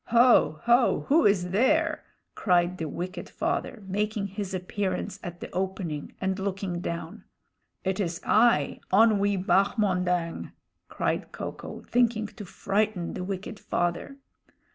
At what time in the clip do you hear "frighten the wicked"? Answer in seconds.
12.45-13.59